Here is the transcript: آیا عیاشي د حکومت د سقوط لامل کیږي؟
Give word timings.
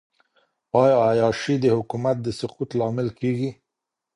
آیا 0.81 0.97
عیاشي 1.07 1.55
د 1.61 1.65
حکومت 1.77 2.17
د 2.21 2.27
سقوط 2.39 2.69
لامل 2.79 3.07
کیږي؟ 3.19 3.49